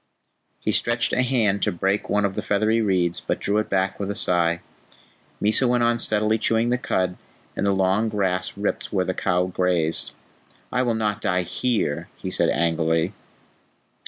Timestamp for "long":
7.71-8.09